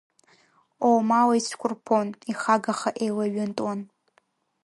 Омала 0.89 1.33
ицәқәырԥон, 1.39 2.07
ихагаха 2.31 2.89
еилаҩынтуан. 3.03 3.79